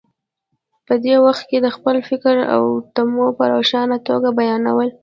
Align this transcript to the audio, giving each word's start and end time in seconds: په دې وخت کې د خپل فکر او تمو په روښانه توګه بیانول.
په 0.85 0.93
دې 1.03 1.15
وخت 1.25 1.43
کې 1.49 1.57
د 1.61 1.67
خپل 1.75 1.95
فکر 2.09 2.35
او 2.55 2.63
تمو 2.95 3.27
په 3.37 3.43
روښانه 3.53 3.97
توګه 4.07 4.29
بیانول. 4.39 4.89